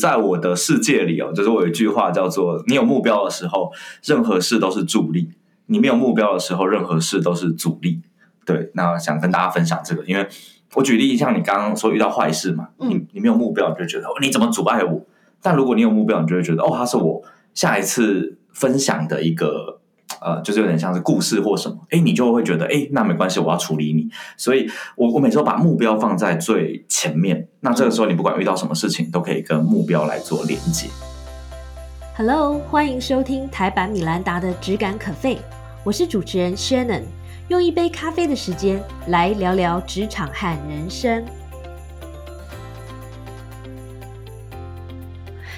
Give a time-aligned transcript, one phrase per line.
[0.00, 3.70] 在我的世界里哦，就是我有一句话叫做：你有目标的时候，
[4.04, 5.28] 任何事都是助力；
[5.66, 8.02] 你没有目标的时候，任何事都是阻力。
[8.44, 10.28] 对，那想跟大家分享这个，因为
[10.74, 15.06] 我举例，像你刚刚说遇到坏事嘛，你你没有目标，你就觉得你怎么阻碍我？
[15.40, 17.22] 但如果你有目标，你就会觉得哦，他是我
[17.54, 19.80] 下一次分享的一个。
[20.20, 24.08] 呃，就是有点像是故事或什么，哎，你就会觉得，哎，那没关系，我要处理你。
[24.38, 24.66] 所以，
[24.96, 27.48] 我我每次都把目标放在最前面。
[27.64, 30.86] 那这个时候，你不管遇到什么事情，都可以跟目标来做连接。
[32.14, 35.38] Hello，欢迎收听台版米兰达的只感可废，
[35.82, 37.04] 我是主持人 Shannon，
[37.48, 41.24] 用一杯咖啡的时间来聊聊职场和人生。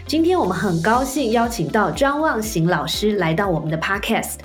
[0.07, 4.37] 今天我们很高兴邀请到张望行老师来到我们的 Podcast。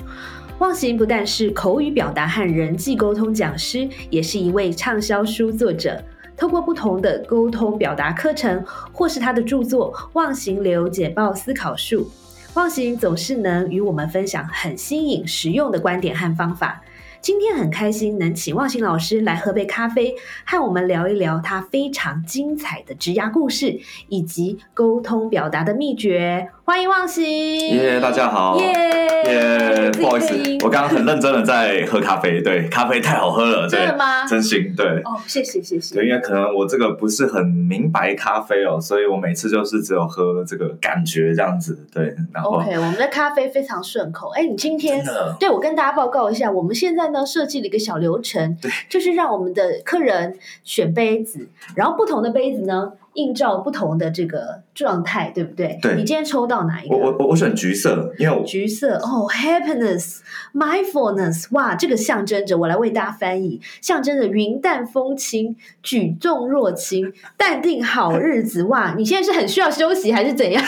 [0.57, 6.03] 忘形不但是口语表达和人际沟通讲师，也是一位畅销书作者。
[6.41, 12.09] 透过不同的沟通表达课程，或是他的著作《忘形流简报思考术》，
[12.55, 16.81] 忘形总是能与我们分享很新颖、实用的观点和方法。
[17.21, 26.49] 今天很开心能请望星老师来喝杯咖啡，和我们聊一聊他非常精彩的职涯故事，以及沟通表达的秘诀。
[26.63, 27.99] 欢迎望星，耶！
[27.99, 29.91] 大家好，耶！
[29.99, 34.25] 不好意思，我刚刚很认真的在喝咖啡，对， 咖啡太好喝了，真的吗？
[34.25, 35.93] 真心对，哦，谢谢谢谢。
[35.93, 42.15] 对，因为可能我这个不是很明白咖啡哦，所以我每次就是只有喝这个感觉这样子，对。
[42.33, 44.29] 然后，OK，我们的咖啡非常顺口。
[44.29, 45.03] 哎，你今天
[45.39, 52.93] 对我跟大家报告一下，我们现在呢设计了一个小流程，对，就是让我们的客人选杯子，然后不同的杯子呢。
[53.15, 55.77] 映照不同的这个状态，对不对？
[55.81, 55.95] 对。
[55.95, 56.95] 你今天抽到哪一个？
[56.95, 68.63] 我我我选橘色，因为我橘色哦，happiness，mindfulness，哇，这个象征着我来为大家翻译，象征着云淡风轻、举重若轻、淡定好日子。
[68.63, 70.63] 哇，你现在是很需要休息还是怎样？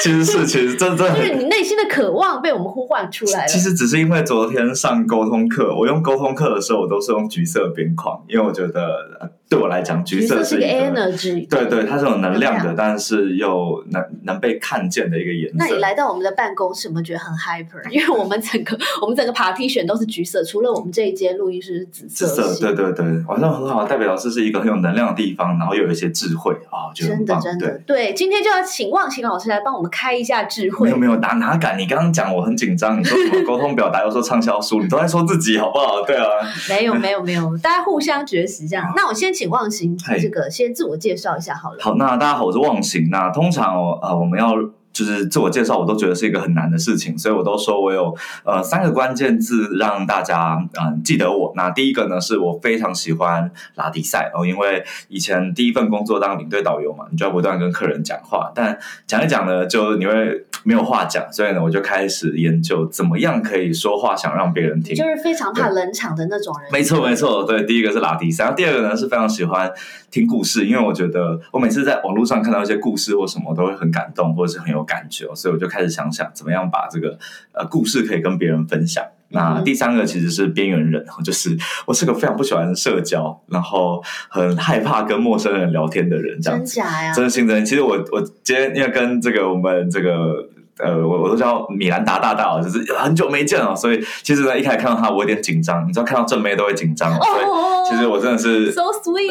[0.00, 3.48] 其实是， 其实真的就是你内心的渴望被我们呼唤出来了。
[3.48, 9.32] 其实只是因为昨天上沟通课，我用沟通课的时候，我都是用橘色边框，因为我觉得。
[9.48, 15.56] 对我来讲，橘色是一个 energy，对对，它是有能量的，但是又能能被看见的一个颜色。
[15.56, 17.88] 那你来到我们的办公室，有没有觉得很 hyper？
[17.90, 22.26] 因为我们整个我们整个 party 选都是橘色，除了我们这一间录音室是紫色。
[22.26, 28.12] 紫色，对对对，晚上很好，代表这是一个很有能量的地方，然后又有一些智慧啊，真的真的对。
[28.12, 30.88] 今天就要请忘情老师来帮我们开一下智慧。
[30.88, 31.78] 没有没有，哪哪敢？
[31.78, 36.02] 你刚刚讲我很紧张，你说什么沟通表达，又说畅销书，你都在说自己好不好？
[36.06, 36.24] 对啊，
[36.68, 38.92] 没有没有没有，大家互相学习这样。
[38.94, 39.37] 那我先。
[39.38, 41.78] 请忘形，这个先自我介绍一下好了。
[41.80, 43.08] 好，那大家好，我是忘形。
[43.08, 44.52] 那通常呃，我们要
[44.98, 48.12] 就是自我介绍，我都觉得是一个很难的事情，所以我都说我有
[48.44, 51.52] 呃三个关键字让大家嗯记得我。
[51.54, 58.76] 那第一个呢，是我非常喜欢拉迪赛哦，因为以前第一份工作当领队导游嘛，你就要不断跟客人讲话，但
[59.06, 60.44] 讲一讲呢，就你会。
[60.64, 64.94] 没有话讲，所以呢，我就开始研究怎么样可以说话，想让别人听。
[64.94, 66.68] 就是非常怕冷场的那种人。
[66.72, 67.62] 没错，没错，对。
[67.62, 69.70] 第一个是拉迪赛，然后第二个呢是非常喜欢
[70.10, 77.18] 听故事，因为我觉得我每次在网络上看到一些故事或什么，都会很感动或者是很有感觉，所以我就开始想想怎么样把这个
[77.52, 79.04] 呃故事可以跟别人分享。
[79.28, 81.54] 那第三个其实是边缘人，就是
[81.86, 86.74] 我是个非常不喜欢社交，然后很害怕跟陌生人聊天的人，这样子。
[86.74, 87.12] 真假呀？
[87.12, 87.64] 真心真。
[87.64, 90.48] 其实我我今天因为跟这个我们这个。
[90.78, 95.86] 呃，我我都叫米兰达大大，就是很久没见了，所以其实呢，一开始看到他，我有点紧张。
[95.88, 98.72] 你知道，看到正妹都会紧张，所以其实我真的是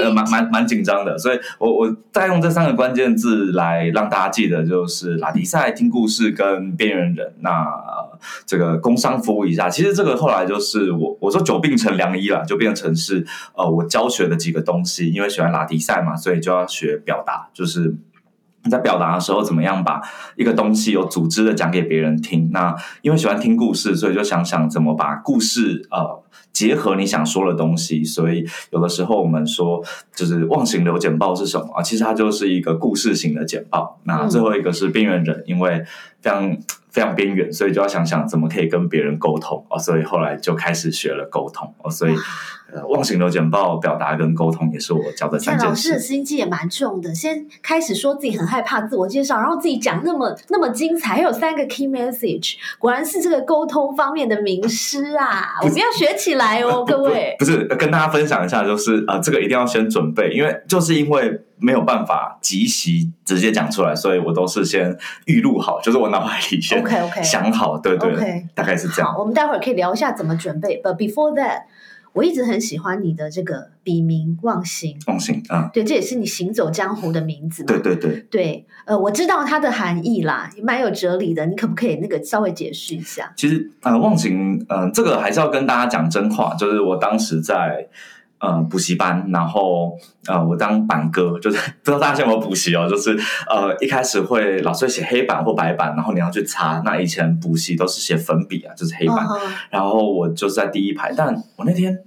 [0.01, 1.17] 呃蛮蛮蛮紧张的。
[1.17, 7.33] 所以我我再用这三个关键字来让大家记得，就是拉迪赛、听故事跟边缘人。
[7.39, 7.65] 那
[8.45, 13.25] 这个工商服务一下，其实这个后来就是我我说久病成良医了，就变成是
[13.55, 17.95] 呃我教学的几个东西，因为喜欢拉迪赛嘛，所以就要学表达，就是。
[18.69, 20.01] 在表达的时候，怎么样把
[20.35, 22.49] 一个东西有组织的讲给别人听？
[22.51, 28.03] 那因为喜欢听故事，所以就想想怎么把故事呃结合你想说的东西。
[28.03, 29.83] 所以有的时候我们说，
[30.15, 31.81] 就是忘形流简报是什么啊？
[31.81, 33.99] 其实它就是一个故事型的简报。
[34.03, 35.83] 那最后一个是边缘人，因为
[36.21, 36.57] 非常
[36.89, 39.79] 非常边缘，所以就要想想怎么可以跟别人沟通哦。
[39.79, 41.89] 所以后来就开始学了沟通哦。
[41.89, 42.13] 所以。
[42.73, 45.65] 呃，忘形流简报表达跟沟通也是我教的三件事。
[45.67, 55.57] 老师的心机也蛮重的，先开始说自己很害怕自我介绍，然后自己讲那么那么精彩，还有三个 key message，果然是这个沟通方面的名师啊！
[55.61, 57.35] 我们要学起来哦，各位。
[57.39, 64.93] 不是跟大家分享一下，就是呃，这个一定要先准备，因为就是因为没有办法即席直接讲出来，所以我都是先
[65.25, 69.15] 预录好，就是我脑海里先 OK OK 想好，对对，大概是这样。
[69.17, 71.61] 我们待会儿可以聊一下怎么准备，But before that。
[72.17, 77.67] 我一直很喜欢你的这个笔名忘形，忘形啊，对，这也是你行走江湖的名字嘛。
[77.67, 81.45] 对对对，对，呃，我知道它的含义啦，也蛮有哲理的。
[81.45, 83.31] 你可不可以那个稍微解释一下？
[83.37, 87.87] 其实呃，忘形，嗯、这个还是要跟大家讲真话，就是我当时在。
[88.39, 89.97] 呃，补习班，然后
[90.27, 93.17] 呃，我当板哥，就是不知道大家有没有补习哦，就是
[93.49, 96.81] 呃，一开始会老师会写黑板或白板，然后你要去擦。
[96.85, 99.25] 那以前补习都是写粉笔啊，就是黑板。
[99.25, 99.39] 嗯
[99.71, 101.97] 然后我就是在第一排，但我那天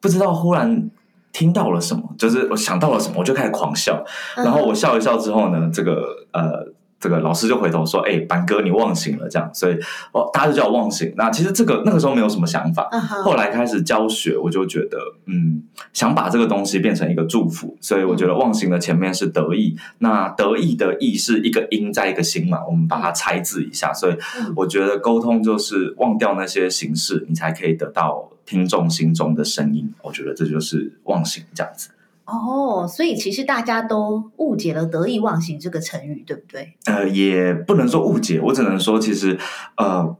[0.00, 0.90] 不知道忽然
[1.32, 4.04] 听到了什么，就是我想到了什么，我就开始狂笑。
[4.36, 6.02] 嗯然后我笑一笑之后呢，这个
[6.32, 6.66] 呃，
[7.00, 9.74] 这个老师就回头说：“哎，板哥，你忘形了。”这样，所以
[10.12, 11.12] 哦，大家就叫我忘形。
[11.16, 12.88] 那其实这个那个时候没有什么想法，
[13.24, 15.62] 后来开始教学，我就觉得嗯，
[15.92, 29.92] 想把这个东西变成一个祝福，所以我觉得忘形的前面是得意，那得意的意是一个音在一个心嘛，我们把它拆字一下，所以嗯我觉得沟通就是忘掉那些形式，你才可以得到听众心中的声音。
[30.02, 31.90] 我觉得这就是忘形这样子。
[32.30, 36.74] 哦，所以其实大家都误解了“得意忘形”这个成语，对不对？
[36.84, 39.38] 呃，也不能说误解，我只能说，其实
[39.78, 40.14] 呃，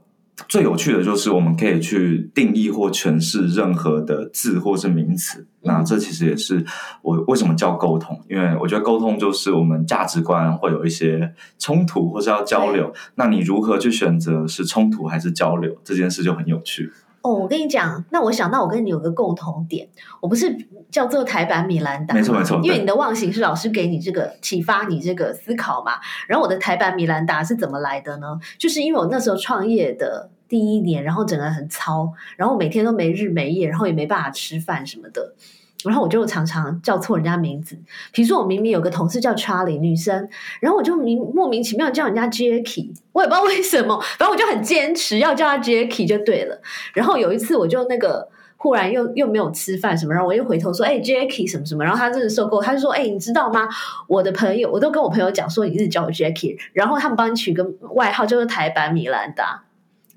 [0.47, 5.45] 最有趣的就是我们可以去定义或诠释任何的字或是名词。
[5.61, 6.65] 那这其实也是
[7.03, 12.91] 我为什么叫沟通，因为我觉得沟通就是我们价值观会有一些冲突，或是要交流。
[13.15, 16.91] 那你如何去选择是冲突还是交流，这件事就很有趣。
[17.21, 19.87] 哦，我跟你讲，那我想到我跟你有个共同点，
[20.21, 20.55] 我不是
[20.89, 25.99] 叫做台版米兰达，没错没错因为你的忘形是老师给你这个启发，你这个思考嘛。
[26.27, 28.39] 然后我的台版米兰达是怎么来的呢？
[28.57, 35.33] 就是因为我那时候创业的第一年，然后整个人很糙，然后每天都没日没夜，然后也没办法吃饭什么的。
[35.85, 37.77] 然后我就常常叫错人家名字，
[38.11, 40.27] 比如说我明明有个同事叫 Charlie 女生，
[40.59, 46.61] 然后我就明莫名其妙叫人家 Jacky，我也不知道为什么，反正我就很坚持要叫她 Jacky 就对了。
[46.93, 48.27] 然后有一次我就那个
[48.57, 53.69] 忽然又又没有吃饭什么，然后我又回头说，哎、j a c k i e 什么什么，然后他真的受够，他就说，哎、你知道吗？
[54.07, 59.63] 我的朋友，我都跟我朋友讲说，你一直叫我 Jackie，然后他们帮你取个外号，就是台版米兰达。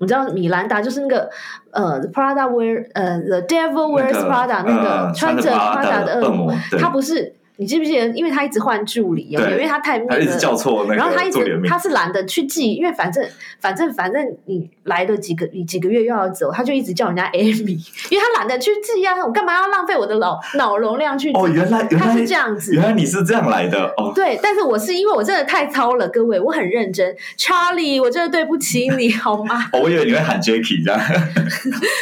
[0.03, 1.29] 你知道米兰达就是那个
[1.71, 8.07] 呃，Prada wear 呃，The Devil wears Prada 那个呃穿着 Prada 的恶魔，他不是你记不记得？
[8.09, 9.51] 因为他一直换助理，有没有？
[9.57, 10.37] 因为他太密他一直了。
[10.37, 11.31] 叫错那然后他一。
[11.31, 11.33] 直
[11.67, 13.25] 他是懒得去记，因为反正
[13.59, 17.77] 反正反正你来了几个你几个月又要走，他就一直叫人家 Amy，
[18.11, 21.37] 因为他懒得去记啊，我干嘛要浪费我的脑 脑容量去记？
[21.39, 22.83] 哦，原来原他来是这样子原。
[22.83, 24.11] 来你是这样来的哦。
[24.13, 29.65] 对，但是我是因为我真的太糙了，各位，我很认真，Charlie，我真的对不起你，好吗？
[29.73, 30.99] 哦，我以为你会喊 Jacky 这样。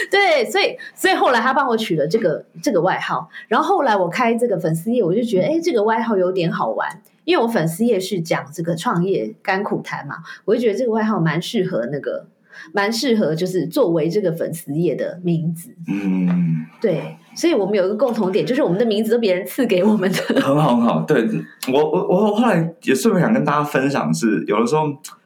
[0.10, 10.16] 对，所以所以后来他帮我取了这个这个外号，然后后来我开这个粉丝页，我就觉得哎，这个外号有点好玩，因为我粉丝页是讲这个创业甘苦谈嘛，
[10.46, 12.26] 我就觉得这个外号蛮适合那个，
[12.74, 15.76] 蛮适合就是作为这个粉丝页的名字。
[15.88, 20.42] 嗯，对，所以我们有一个共同点，就是我们的名字都别人赐给我们的。
[20.42, 21.02] 很好很好。
[21.02, 21.28] 对
[21.72, 24.84] 我我我后来也顺便想跟大家分享是，有的时候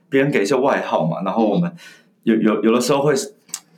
[0.10, 1.72] 别人给一些外号嘛，然后我们
[2.24, 3.14] 有有有的时候会。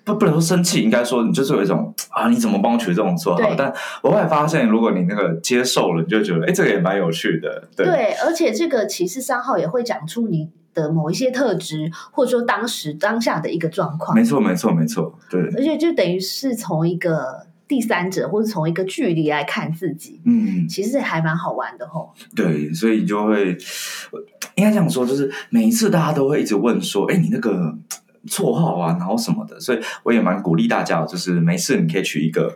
[0.08, 3.54] 不，不能说生气，应该说你就是有一种啊，你怎么帮我取这种绰号？
[3.58, 3.72] 但
[4.02, 7.68] 我后来发现，如果你那个接受了，你就觉得，哎，这个也蛮有趣的。
[7.76, 14.16] 对，对，而且这个歧视商号也会讲出你的某一些特质，或者说当时当下的一个状况。
[14.16, 15.14] 没错，没错，没错。
[15.30, 22.14] 对，而且就等于是从一个第三者或者从一个距离来看自己，嗯，其实还蛮好玩的吼。
[22.36, 23.58] 对，所以就会
[24.56, 27.76] 应该这样说，就是每一次大家都会一直问说，哎，你那个
[28.28, 32.56] 绰号啊，然后什么的，所以我也蛮鼓励大家，就是没事你可以取一个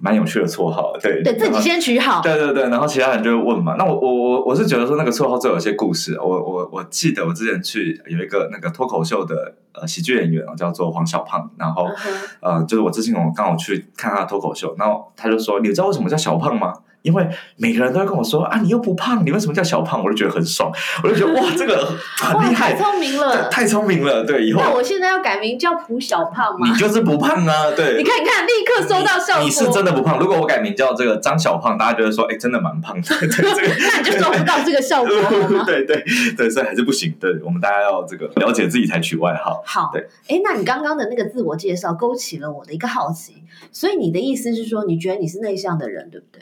[0.00, 3.76] 蛮有趣的绰号，对，对自己先取好，对对对，然后其他人就会问嘛。
[3.78, 6.18] 那我我我我是觉得说那个绰号最有一些故事。
[6.20, 16.72] 我我我记得我之前去有一个那个脱口秀的呃喜剧演员哦，叫做黄小胖，然后嗯哼呃就是我之前我刚好去看他的脱口秀，然后他就说你知道为什么叫小胖吗？
[17.04, 20.02] 因为每个人都会跟我说啊，你又不胖，你为什么叫小胖？
[20.02, 23.48] 我就觉得很爽，我就觉得哇，这个很，厉害太，聪明了！
[23.50, 24.24] 太聪明了。
[24.24, 26.78] 对，以后那我现在要改名叫蒲小胖吗你？
[26.78, 29.44] 就是不胖啊，对，你看，你看，立刻收到效果。
[29.44, 30.18] 你是真的不胖。
[30.18, 33.02] 如果我改名叫这个张小胖，大家觉得说，哎，真的蛮胖的。
[33.20, 35.12] 对这个那你就收不到这个效果
[35.66, 37.14] 对对，所以还是不行。
[37.20, 39.62] 对我们大家要这个了解自己才取外号。
[39.66, 46.40] 好对，哎，那你刚刚的那个自我介绍勾起了我的一个好奇，所以你的意思是说，你觉得你是内向的人，对不对？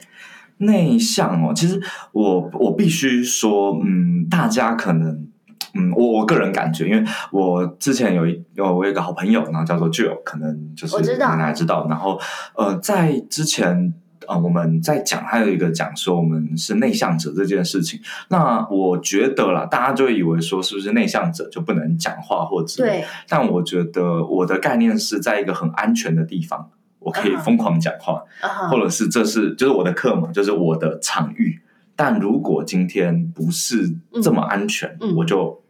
[0.62, 1.80] 内向哦，其实
[2.12, 5.28] 我我必须说，嗯，大家可能。
[5.74, 11.86] 嗯，我我个人感觉，因为我之前有一有我有一个好朋友，然后叫做 Jill，可能就是大家知道。
[11.88, 12.20] 然后
[12.54, 13.94] 呃，在之前
[14.28, 17.98] 呃我们在讲，还有一个讲说我们是内向者这件事情。
[18.28, 26.68] 那我觉得啦，大家就会以为说是不是内向者就不能讲话或者对，但我觉得我的概念是在一个很安全的地方，
[27.04, 28.22] 我可以嗯疯狂讲话，
[28.70, 31.60] 或者是这是就是我的课嘛，就是我的场域。
[31.94, 35.61] 但如果今天不是这么安全，我就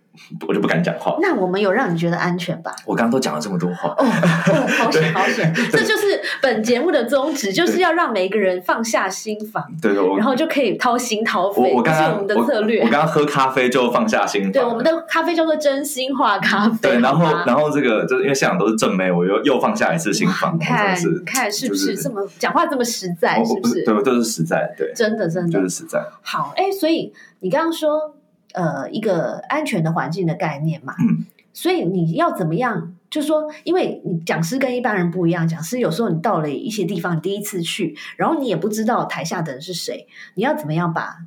[0.46, 1.16] 我就不敢讲话。
[1.20, 2.74] 那我们有让你觉得安全吧？
[2.84, 5.52] 我刚刚都讲了这么多话，哦哦，好险好险！
[5.70, 12.88] 这就是本节目的宗旨，就是要让每一个人放下心防，对对，然后就可以掏心掏肺，我刚刚这是我们的策略我。
[12.90, 16.90] 刚刚喝咖啡就放下心防，对，我们的咖啡叫做真心话咖啡。
[16.90, 23.42] 对，然后然后这个就是因为现场都是正妹，我又又放下一次心防，你看，看是不是这么讲话这么实在？
[23.44, 23.82] 是不是？
[23.84, 28.14] 对，我都是实在，对，真的真的就是实在，好，哎，所以你刚刚说，
[28.54, 32.94] 呃，一个安全的环境的概念嘛，嗯，所以你要怎么样？
[33.10, 41.18] 就说，因为你讲师跟一般人不一样，讲师有时候你到了一些地方，你第一次去，然后你也不知道台下的人是谁，你要怎么样把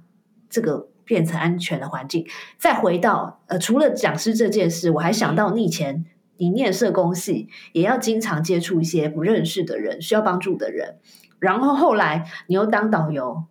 [0.49, 2.25] 这个变成安全的环境？
[2.57, 6.05] 再回到呃，除了讲师这件事，我还想到你以前
[6.37, 10.95] 你念社工系，也要经常接触一些不认识的人，需要帮助的人，
[11.37, 13.43] 然后后来你又当导游。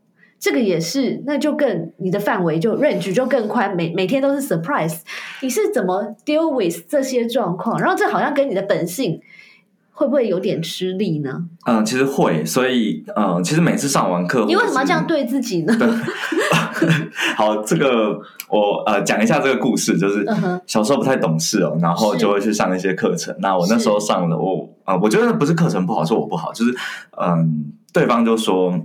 [0.44, 4.98] 这个也是，那就更你的范围就 range 就更宽，每每天都是 surprise。
[5.40, 7.80] 你是怎么 deal with 这些状况？
[7.80, 9.18] 然后这好像跟你的本性
[9.94, 11.46] 会不会有点吃力呢？
[11.64, 15.06] 嗯，其实会，所以嗯，其实每次上完课，你为什么要这样？
[15.06, 15.74] 对自己呢？
[17.38, 18.20] 好，这个
[18.50, 20.26] 我呃讲一下这个故事，就是
[20.66, 23.34] 小时候不太懂事哦，然后就会去上一些课程。
[23.38, 26.74] 那我那时候上了，我啊、呃我觉得不是课程不好，是我不好，就是
[27.18, 28.78] 嗯，对方就说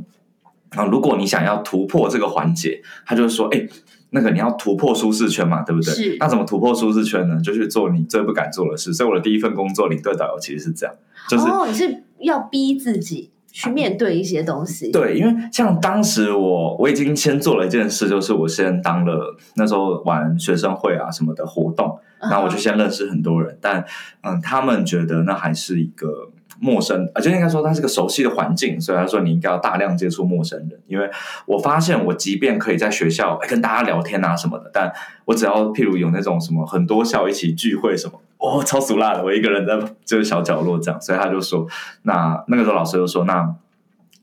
[0.76, 3.68] 啊、如果你想要突破这个环节，他就说，哎。
[4.12, 5.94] 那个你要突破舒适圈嘛，对不对？
[5.94, 7.40] 是那怎么突破舒适圈呢？
[7.44, 8.92] 就去做你最不敢做的事。
[8.92, 10.96] 所以我的第一份工作领队导游其实是这样，
[11.30, 14.92] 就是哦，你是要逼自己去面对一些东西。
[14.92, 23.86] 对，因为像当时我我已经先做了一件事，就是我先当了那时候玩学生会啊什么的活动，然后我就先认识很多人，但
[24.22, 30.80] 嗯，他们觉得那还是一个陌生，而且应该说它是个熟悉的环境，所以他说你应该要大量接触陌生人。
[30.88, 31.10] 因为
[31.46, 34.92] 我发现我即便可以在学校哎跟大家聊天啊什么的，但
[35.26, 38.22] 我只要譬如有那种什么很多校一起聚会什么。
[38.38, 39.22] 哦，超俗辣的！
[39.22, 41.68] 我一个人在就是小角落这样，所以他就说，
[42.04, 43.54] 那那个时候老师就说，那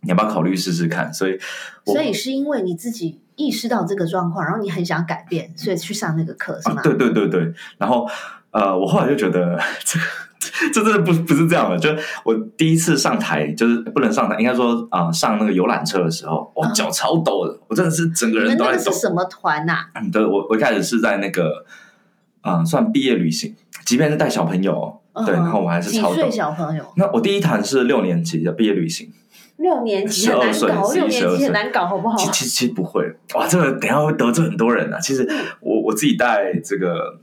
[0.00, 1.12] 你要不要考虑试试看？
[1.12, 1.38] 所以
[1.85, 6.76] 所以是因为你自己意识到这个状况，然后你很想改变，所以去上那个课是吗？
[6.78, 8.09] 啊，对对对对，然后
[8.52, 10.05] 呃，我后来就觉得 这个
[10.72, 11.90] 这真的不不是这样的，就
[12.25, 18.84] 我第一次上台，就是不能上台，应该说啊、呃上那个游览车的时候，我、嗯脚超抖的，我真的是整个人都在抖。
[18.84, 19.86] 个是什么团呐？
[19.94, 21.64] 嗯，对我我一开始是在那个
[22.42, 26.30] 嗯、呃算毕业旅行，即便是带小朋友，对，嗯然后我还是超抖。
[26.30, 26.84] 小朋友？
[26.96, 29.10] 那我第一团是六年级的毕业旅行，
[29.56, 32.16] 六年级很难12岁搞，11六年级岁很难搞，好不好？
[32.16, 33.02] 其其其实不会，
[33.34, 34.98] 哇，这个等下会得罪很多人啊。
[35.00, 35.28] 其实
[35.60, 37.18] 我我自己带这个，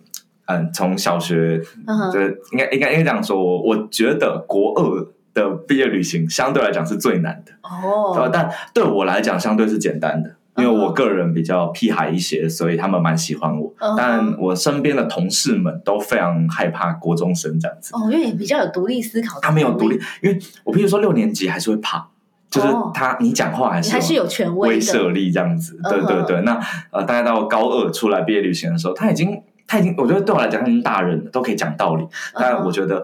[0.45, 2.11] 嗯，从小学嗯哼。
[2.11, 13.73] 对，应该应该应该这样说，我我觉得国二的毕业旅行相对来讲是最难的，哦，但对我来讲相对是简单的，因为我个人比较屁孩一些，所以他们蛮喜欢我。
[13.97, 22.09] 但我身边的同事们都非常害怕国中生这样子，哦，因为你比较有独立思考他没有独立，，因为我譬如说六年级还是会怕。
[22.49, 26.23] 就是哦他，你讲话还是还是有权威威慑力这样子，嗯对对。
[26.27, 26.41] 对。
[26.41, 26.59] 那
[26.91, 29.41] 呃，大概到高二出来毕业旅行的时候，他已经
[29.73, 32.07] 他已经，我觉得对我来讲他已经大人了，都可以讲道理。
[32.35, 33.03] 但嗯我觉得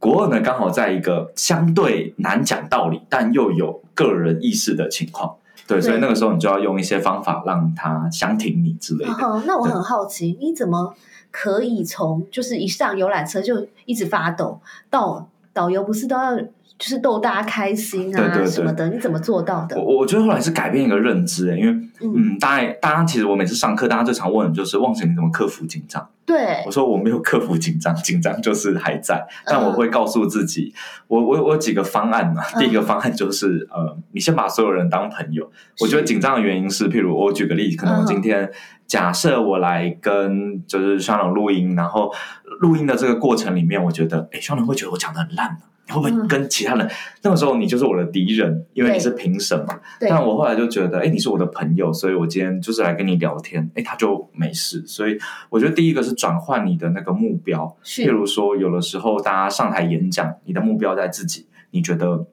[0.00, 5.36] 国二呢，刚好在一个相对难讲道理，但又有个人意识的情况。
[5.68, 9.12] 对，对所以那个时候你就要用一些方法让他想挺你之类的。
[9.12, 10.92] 哦，那我很好奇，你怎么
[11.30, 18.88] 可以从就是一上游览车就一直发抖，到导游不是都要就是逗大家开心啊对对对什么的？
[18.88, 19.76] 你怎么做到的？
[19.78, 26.08] 我我觉得后来是改变一个认知、欸，因为嗯，嗯，大家大家其实我每次上课，大家最常问的就是忘记你怎么克服紧张？
[26.24, 30.72] 对我，说我没有克服紧张，紧张就是还在， 但我会告诉自己，
[31.08, 32.42] 我我我有几个方案嘛。
[32.54, 35.50] 嗯第一个方案就是呃，你先把所有人当朋友。
[35.80, 38.48] 我觉得紧张的原因是，譬如我举个例子，可能我今天
[38.86, 42.12] 假设我来跟就是香港录音，然后
[42.60, 45.58] 录音的这个过程里面，我觉得哎，双人会觉得我讲的很烂吗？
[45.86, 46.88] 你会不会嗯跟其他人？
[47.22, 49.80] 那个时候你就是我的敌人，因为你是评审嘛。
[49.98, 54.86] 对，但我后来就觉得，哎，你是我的朋友，所以我今天就是来跟你聊天，哎，他就没事。
[54.86, 62.24] 所以我觉得第一个是转换你的那个目标，是譬如说，有的时候大家上台演讲，你的目标在自己，你觉得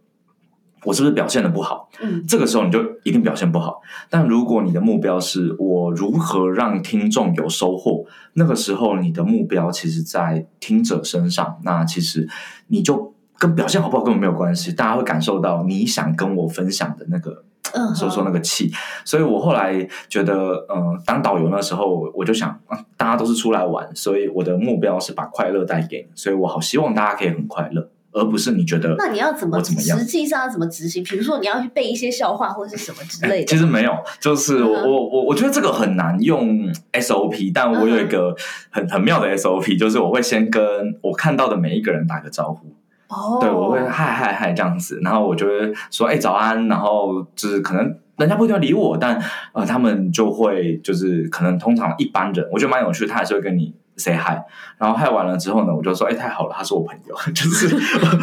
[0.88, 1.90] 我是不是表现的不好？
[2.02, 3.82] 嗯这个时候你就一定表现不好。
[4.10, 12.28] 但如果你的目标是我如何让听众有收获，那个时候你的目标其实在听者身上，那其实
[12.68, 17.44] 你就跟表现好不好根本没有关系，大家会感受到你想跟我分享的那个。
[17.74, 18.72] 嗯说说那个气，
[19.04, 31.04] 所以我后来觉得，嗯、当导游那时候，我就想，啊，大家都是出来玩，所以我的目标是把快乐带给你，所以我好希望大家可以很快乐，而不是你觉得那你要怎么怎么样实际上要怎么执行？
[31.04, 33.46] 比如说你要去背一些笑话或者是什么之类的。
[33.48, 38.36] 其实没有，就是我、嗯我我我觉得这个很难用 SOP，但我有一个
[38.70, 40.62] 很很妙的 SOP，就是我会先跟
[41.02, 42.74] 我看到的每一个人打个招呼，
[43.08, 49.22] 哦，对我会嗨嗨嗨这样子，然后我就会说哎、早安，然后就是可能人家不一定要理我，但
[49.54, 53.74] 呃他们就会就是可能通常一般人，我觉得蛮有趣的，他还是会跟你。
[53.98, 54.38] Say hi，
[54.78, 57.76] 然后嗨完了之后呢，我就说，哎，太好了，他是我朋友， 就是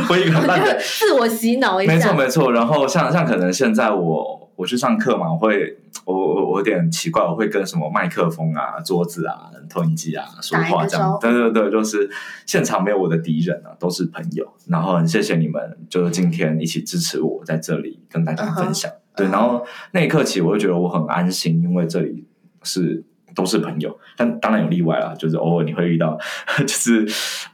[0.08, 1.92] 我一个很烂的 自我洗脑一下。
[1.92, 12.08] 没错没错，然后像像可能现在我我去上课嘛，我会我我我有点奇怪，我会跟什么麦克风啊、桌子啊、投影机啊说话这样，对对对，就是
[12.46, 14.46] 现场没有我的敌人啊，都是朋友。
[14.68, 18.90] 然后很谢谢你们，就是今天一起支持我在这里跟大家分享。
[19.16, 22.26] 对，然后那一刻起，我就觉得我很安心，因为这里
[22.62, 23.02] 是。
[23.34, 26.18] 都是朋友，但当然有例外啦，就是偶尔你会遇到，
[26.58, 27.06] 就是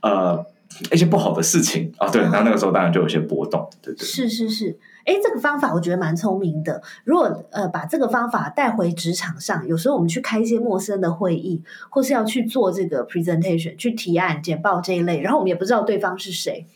[0.03, 0.45] 呃
[0.93, 4.07] 一些不好的事情啊，对，嗯那那个时候当然就有些波动，对对。
[4.07, 6.83] 是是是，哎，这个方法我觉得蛮聪明的。
[7.05, 16.67] 如果呃把这个方法带回职场上，有时候我们去开一些陌生的会议，或是要去做这个 presentation、去提案、简报这一类，然后我们也不知道对方是谁。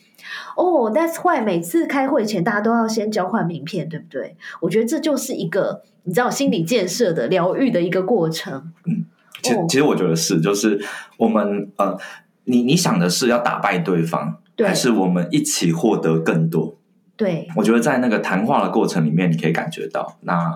[0.57, 4.37] 哦、t h a t s why 每次开会前大家都要先交换名片，对不对？
[4.61, 8.73] 我觉得这就是一个你知道心理建设的疗愈的一个过程。
[8.87, 9.07] 嗯
[9.43, 10.83] 其其实我觉得是，就是
[11.19, 11.99] 我们呃，
[12.45, 16.79] 你你想的是要打败对方，对还是我们一起获得更多？
[17.17, 20.53] 对，我觉得在那个谈话的过程里面，你可以感觉到，那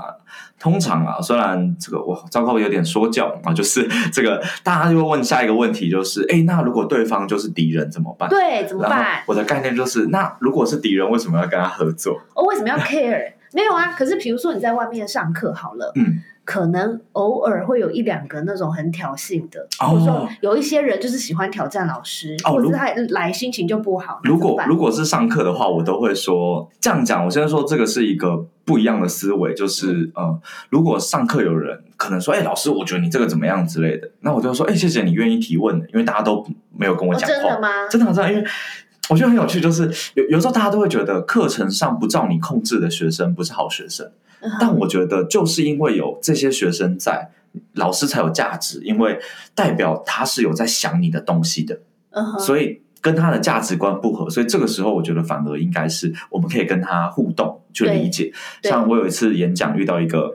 [0.58, 8.28] 通常啊，虽然这个我糟糕有点说教啊，就是 这个大家就会问下一个问题，就是哎，那如果对方就是敌人怎么办？
[8.28, 9.22] 对，怎么办？
[9.26, 12.20] 我的概念就是，那如果是敌人，为什么要跟他合作？
[12.34, 13.32] 哦，为什么要 care？
[13.52, 24.18] 没有啊，可是比如说你在外面上课好了，嗯，可能偶尔会有一两个那种很挑衅的，哦或者说有一些人就是喜欢挑战老师，哦如或者是他来心情就不好。
[24.24, 27.22] 如果如果是上课的话，我都会说这样讲。
[27.22, 30.40] 我现在说这个是一个不一样的思维，就是呃，
[30.70, 36.42] 如果上课有人可能说，哎、老师，我觉得你这个怎么样之类的，那我就说，哎、谢谢你愿意提问，因为大家都
[36.74, 37.68] 没有跟我哦讲话，真的吗？
[37.90, 38.42] 真的好像，因为
[39.10, 39.82] 我觉得很有趣，就是
[40.14, 44.10] 有有时候大家都会觉得课程上不照你控制的学生不是好学生，
[44.60, 47.30] 但我觉得就是因为有这些学生在，
[47.74, 49.18] 老师才有价值，因为
[49.54, 51.80] 代表他是有在想你的东西的。
[52.10, 58.32] 嗯哼所以跟他的价值观不合，所以这个时候我觉得反而应该是我们可以跟他互动去理解。
[58.62, 60.34] 像我有一次演讲遇到一个。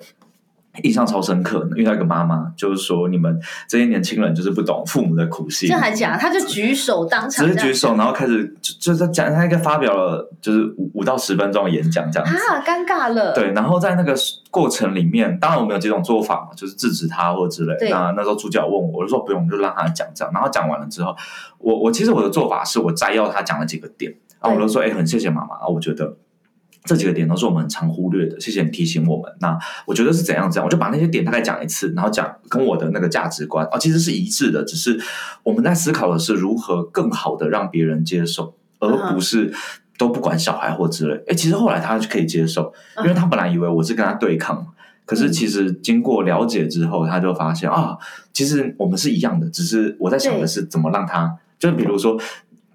[0.82, 6.18] 印象超深刻，遇到一个妈妈，就是说你们这些年轻人就是不懂父母的苦心，这还假？
[6.18, 12.36] 他就举手当场只是举手，然后开始就就在讲，他应该发表了就是五五到十分钟的演讲这样子。
[12.36, 13.34] 啊，尴尬了。
[13.34, 14.16] 对，然后在那个
[14.50, 17.92] 过程里面，当然我们有几种做法嘛，就是制止他或之类对。
[17.92, 20.34] 那那时候主教问我，我就说不用，就让他讲这样。
[20.34, 21.16] 然后讲完了之后，
[21.60, 26.18] 我我其实我的做法是我摘要他讲了几个点，然后我就说，哎，很谢谢妈妈，我觉得。
[26.86, 29.32] 这几个点都是我们很常忽略的，谢谢你提醒我们。
[29.40, 35.00] 那我觉得是怎样怎样，我就把那些点大概讲一次，然后讲跟我的那个价值观哦，其实是一致的，只是
[35.44, 39.54] 我们在思考的是如何更好的让别人接受，而不是
[39.98, 41.24] 都不管小孩或之类。
[41.28, 44.68] 哎，其实后来他就可以接受，因为他本来以为我是跟他对抗，
[45.06, 47.98] 可是其实经过了解之后，他就发现啊，
[48.34, 52.20] 其实我们是一样的，只是我在想的是怎么让他，就是比如说。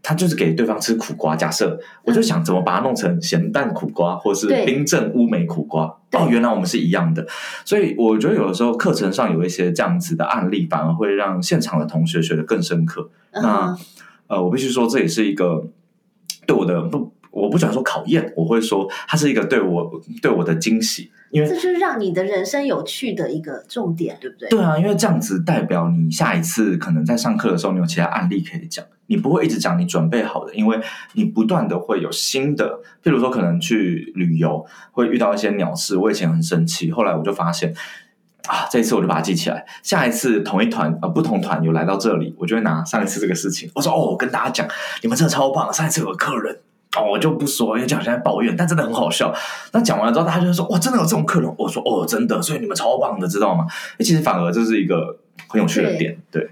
[0.09, 5.85] 他就是给对方吃苦瓜，假设我就想怎么把它弄成咸蛋苦瓜，或是冰镇乌梅苦瓜。
[6.13, 7.27] 哦，原来我们是一样的，
[7.63, 13.11] 所以我觉得有的时候课程上有一些这样子的案例，反而会让现场的同学学得更深刻。
[13.33, 13.79] 嗯那哼
[14.29, 15.67] 呃，我必须说，这也是一个
[16.47, 24.49] 对我的不，我不喜欢说考验，我会说它是一个对我对我的惊喜，因为这就是让你的人生有趣的一个重点，对不对？
[24.49, 30.81] 对啊，因为这样子代表你下一次可能在上课的时候，你有其他案例可以讲，你不会一直讲你准备好的，因为
[31.15, 37.75] 你不断的会有新的，譬如说可能去旅游会遇到一些鸟事，我以前很生气，后来我就发现。
[38.47, 39.63] 啊，这一次我就把它记起来。
[39.83, 44.67] 下一次同一团呃不同团有来到这里，我就会拿上一次这个事情，我说哦，我跟大家讲，
[45.03, 45.71] 你们真的超棒。
[45.71, 46.59] 上一次有个客人
[47.01, 49.35] 哦，我就不说，因为讲现在抱怨，但真的很好笑。
[49.73, 51.55] 那讲完了之后，大家就会说哇，真的有这种客人？
[51.59, 53.67] 我说哦，真的，所以你们超棒的，知道吗？
[53.99, 56.51] 诶其实反而这是一个很有趣的点，对，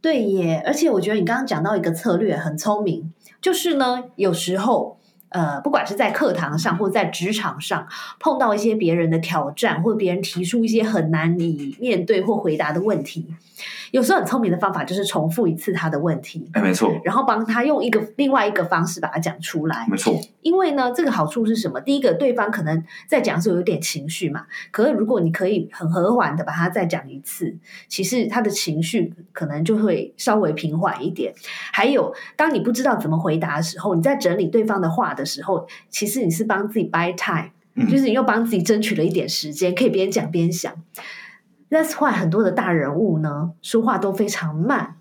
[0.00, 4.98] 对耶，而且我觉得你刚刚讲到一个策略很聪明，就是呢，有时候
[5.34, 7.84] 呃，不管是在课堂上或者在职场上
[8.20, 13.26] 碰到一些别人的挑战，或别人提出一些很难以面对或回答的问题，
[13.90, 19.84] 有时候很聪明的方法就是重复一次他的问题，哎，没错，然后帮他用一个另外一个方式把它讲出来。
[19.90, 20.14] 没错，
[20.44, 21.80] 因为呢，这个好处是什么？
[21.80, 27.56] 第一个，对方可能在讲的时候有点情绪嘛，可是如果你可以很和缓的把它再讲一次，
[27.88, 31.32] 其实他的情绪可能就会稍微平缓一点。
[31.72, 40.74] 还有，当你不知道怎么回答的时候，你在整理对方的话的时候，其实你是帮自己 buy time，、嗯就是你又帮自己争取了一点时间，可以边讲边想。
[41.70, 44.96] That's why 很多的大人物呢，说话都非常慢，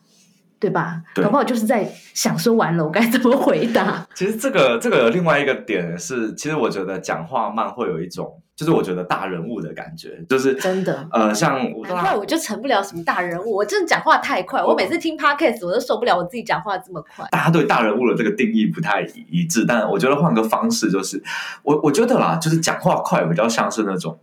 [0.64, 1.02] 对吧？
[1.14, 4.08] 对搞不好就是在想说完了，我该怎么回答。
[4.16, 17.28] 其实这个这个有另外一个点是，其实我觉得讲话慢会有一种，就是我觉得大人物的感觉，就是真的呃，像我难怪我就成不了什么大人物，我真的讲话太快，我每次听 podcast 我都受不了我自己讲话这么快。
[17.30, 21.22] 大家对大人物的这个定义不太一一致，但我觉得换个方式，就是
[21.64, 24.18] 我我觉得啦，就是讲话快比较像是那种，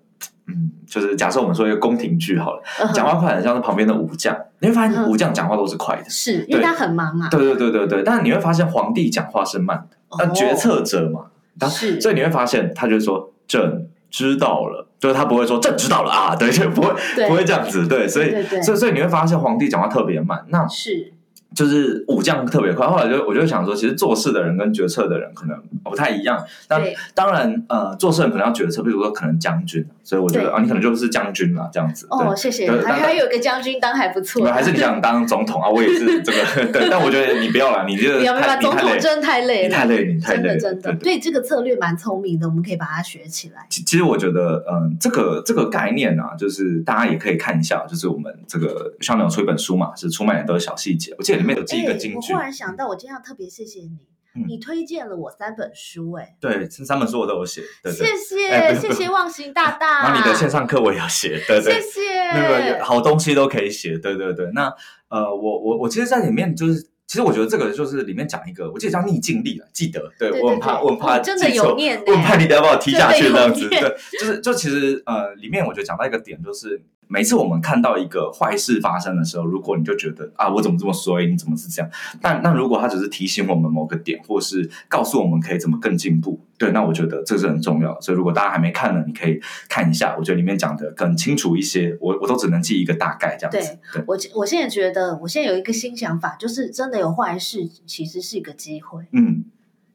[0.50, 11.26] 嗯，就是假设我们说一个宫廷剧好了，讲话快很像是旁边的武将，你会发现嗯武将讲话都是快的，对是因为他很忙啊，对对对对对，但是你会发现皇帝讲话是慢的，那哦决策者嘛，
[11.58, 16.88] 他是所以你会发现他就说朕知道了，就是他不会说朕知道了啊，对，就不会
[17.28, 18.30] 不会这样子，对，所以
[18.62, 21.12] 所以所以你会发现皇帝讲话特别慢，那是
[21.54, 22.86] 就是武将特别快。
[22.86, 26.42] 后来就我就想说，其实做事的人跟决策的人可能不太一样。
[26.68, 26.80] 那
[27.14, 32.06] 当然，呃，做事人可能要决策，比如说可能将军，所以我觉得啊，你可能就是将军啦，这样子。
[32.10, 35.68] 哦，谢谢，还还有个将军当还不错，，还是你想当总统啊？
[35.70, 41.10] 我也是这个，对，但我觉得你不要了，你这个不要不要，总统真的太累了，你太累，你太真累真的，对。
[41.10, 43.66] 对这个策略蛮聪明的，我们可以把它学起来。
[43.68, 52.32] 其其实我觉得，嗯，这个这个概念啊，就是大家也可以看一下，就是我们这个香港有出一本书嘛，是出卖的小细节，我记得里面有记一个哎金句。
[52.32, 53.98] 我忽，然想到，我今天要特别谢谢你，
[54.36, 54.44] 嗯。
[54.46, 58.06] 你推荐了我三本书，哎，对，这三本书我都有写，对对。
[58.06, 61.80] 谢谢谢谢忘形大大， 然后你的线上课我也要写，对对。
[61.80, 64.50] 谢，谢，那个好东西都可以写，对对对。
[64.52, 64.72] 那
[65.08, 72.04] 呃，我我我其实，在里面就是，其实我觉得这个就是里面讲一个，我记得叫逆境力了，记得，对对我很怕，我很怕哦真的有念呢。
[72.06, 73.82] 我很怕你等下把我踢下去这样子，念。
[73.82, 76.80] 对，就是就其实呃，里面我觉得讲到一个点，就是
[77.12, 81.90] 每次我们看到一个坏事发生的时候，如果你就觉得啊，我怎么这么衰，你怎么是这样？
[82.22, 88.00] 但那如果他只是提醒我们某个点，或是告诉我们可以怎么更进步，对，那我觉得这是很重要。
[88.00, 91.98] 所以如果大家还没看呢，你可以看一下，我觉得里面讲的更清楚一些。
[92.00, 93.76] 我我都只能记一个大概这样子。
[93.92, 99.04] 对，我我现在觉得，我现在有一个新想法，就是真的有坏事，其实是一个机会。
[99.12, 99.44] 嗯，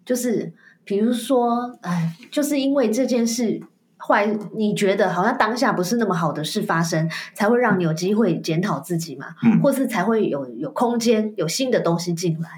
[0.03, 0.51] 就是
[0.83, 3.61] 比如说，哎，就是因为这件事
[4.05, 12.49] 坏，你觉得好像当下不是那么好的事发生，才会让你有机会检讨自己嘛，嗯或是才会有有空间有新的东西进来。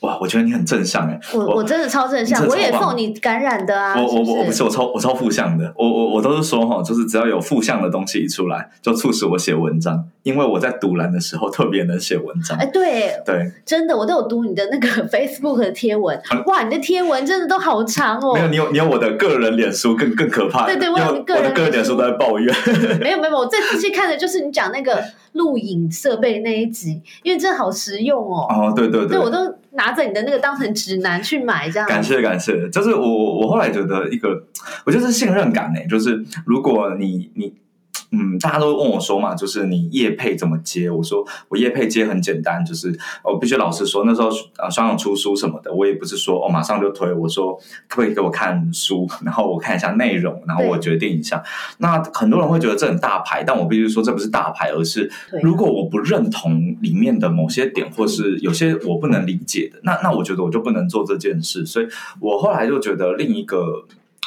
[0.00, 1.18] 哇，我觉得你很正向哎。
[1.32, 3.94] 我我真的超正向，我也受你感染的啊！
[3.98, 12.66] 我我我不是我超我超负向的，我我我都是说哈，就是只要有负向的东西一出来，就促使我写文章，因为我在读栏的时候特别能写文章哎，。
[12.66, 18.40] 对，对，真的，我都有读你的那个 Facebook 的贴文，哇，你的贴文真的都好长哦没。
[18.40, 22.54] 有你有你有我的个人脸书更更可怕的，对对我有你个人我的个人脸书都在抱怨。
[23.00, 25.02] 没有没有，我最仔细看的就是你讲那个
[25.32, 28.46] 录影设备那一集，因为真的好实用哦。
[28.50, 29.38] 哦，对对对，我都
[29.70, 31.88] 拿着你的那个当成指南去买，这样。
[31.88, 34.42] 感谢感谢，就是我我我后来觉得一个，
[34.84, 37.54] 我就是信任感呢，就是如果你你。
[38.12, 40.90] 嗯，大家都问我说嘛，就是你业配怎么接？
[40.90, 42.92] 我说我业配接很简单，就是
[43.22, 47.54] 我必须老实说，那时候呃双阳出书什么的，我也不是说哦马上就推，我说
[47.88, 51.40] 可不可以给我看书， 然后我看一下内容，然后我决定一下。
[51.78, 55.08] 那很多人会觉得这很大牌，但我必须说这不是大牌，而是
[55.42, 61.64] 如果我不认同里面的某些点，或是有些我不能理解的，那那我觉得我就不能做这件事。
[61.64, 61.86] 所以
[62.20, 63.84] 我后来就觉得另一个，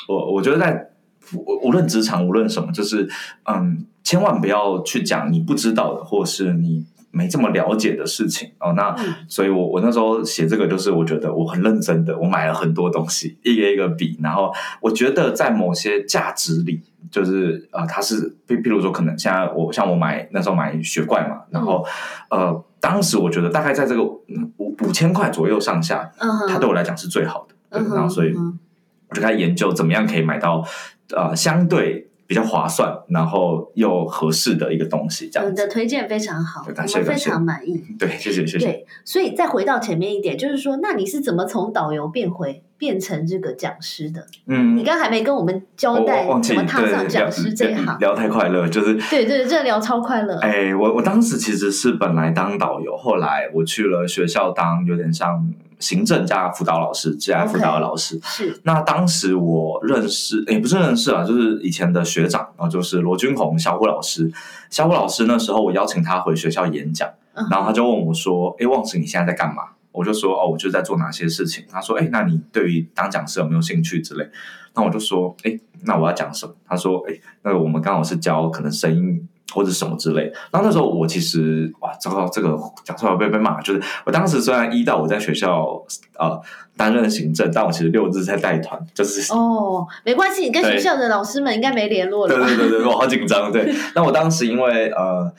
[0.07, 0.92] 我我觉得在
[1.35, 3.09] 无无论职场无论什么，就是
[3.45, 6.85] 嗯，千万不要去讲你不知道的，或是你。
[7.15, 8.49] 没这么了解的事情。
[8.57, 9.13] 哦，那、嗯。
[9.27, 16.81] 所以我我那时候写这个，就是我觉得我很认真的，我买了很多东西，一个一个比，然后我觉得在某些价值里，
[17.11, 21.85] 就是呃，它是譬譬如说，可能现在我像我买那时候买雪怪嘛，然后、
[22.31, 26.11] 呃，当时我觉得大概在这个嗯五五千块左右上下，
[26.49, 27.95] 它对我来讲是最好的，对，嗯哼。
[27.95, 30.65] 然后所以我就开始研究怎么样可以买到
[31.15, 35.51] 呃相对比较划算，然后又合适的一个东西，这样子。
[35.51, 37.83] 你的推荐非常好，我们非常满意。
[37.99, 38.65] 对，谢谢谢谢。
[38.65, 44.25] 对，所以再回到前面一点，就是说，那你是怎么从导游变回变成这个讲师的？
[44.47, 47.85] 嗯你，刚刚还没跟我们交代怎么踏上讲师这一行。
[47.99, 50.39] 聊聊太快乐，就是对对，这聊超快乐。
[50.39, 58.17] 哎，我我当时其实是本来当导游，后来我去了学校当有点像行政加辅导老师，加辅导的老师。
[58.23, 64.31] 是那当时我认识，也不是认识啊，就是以前的学长，然后就是罗君红小虎老师。
[64.69, 74.27] 小虎老师那时候我邀请他回学校演讲，嗯然后他就问我说：“哎，旺子你现在在干嘛？”我就说：“哦，我就在做哪些事情。”他说：“哎，那你对于当讲师有没有兴趣之类？”
[74.73, 83.59] 那我就说：“哎，那我要讲什么？”他说：“哎，那个我们刚好是教可能声音或者什么之类。”然后那时候我其实哇，糟糕，这个讲出来会被被骂。
[83.61, 85.83] 就是我当时虽然一到我在学校
[86.17, 86.39] 呃
[86.75, 92.47] 担任行政，但我其实六日在带团，就是哦，没关系，你跟学校的老师们应该没联络了对吧？
[92.47, 93.51] 对对对，我好紧张。
[93.51, 95.31] 对，那我当时因为呃，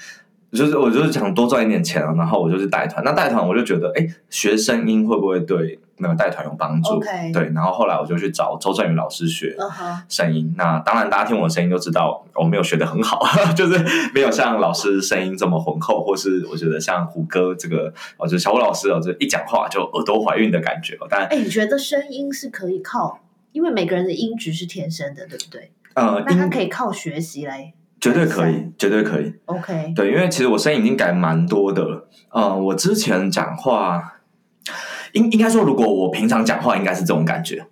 [0.52, 3.04] 就是我就是想多赚一点钱啊，然后我就去带团。
[3.04, 6.98] 那带团我就觉得，哎，学声音会不会对那个带团有帮助
[7.33, 9.57] 对，然后后来我就去找周振宇老师学。
[10.09, 13.20] 声音，那当然，大家听我的声音就知道我没有学的很好，
[13.54, 20.98] 就是没有像老师声音这么浑厚，或是我觉得像胡歌这个，哦，就是小虎老师哦，就一讲话就耳朵怀孕的感觉。
[21.09, 23.20] 但哎，你觉得声音是可以靠，
[23.52, 25.72] 因为每个人的音质是天生的，对不对？
[25.94, 29.33] 呃，那他可以靠学习来绝对可以，绝对可以。
[29.46, 29.92] OK。
[29.94, 32.09] 对，因为其实我声音已经改蛮多的了。
[32.30, 34.14] 呃，我之前讲话，
[35.14, 37.66] 应应该说，如果我平常讲话，应该是这种感觉。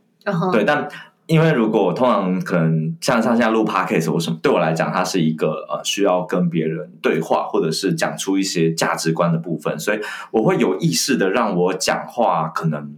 [0.51, 0.89] 对，但
[1.27, 10.01] 因为如果通常可能像像现在录 podcast 或什么，对我来讲，它是一个呃需要跟别人对话，或者是讲出一些价值观的部分，所以
[10.31, 12.95] 我会有意识的让我讲话可能。